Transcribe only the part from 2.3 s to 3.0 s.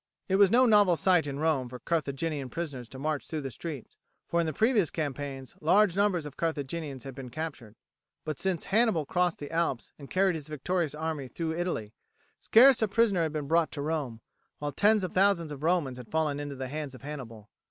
prisoners to